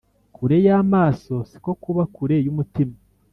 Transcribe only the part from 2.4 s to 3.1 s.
y’umutima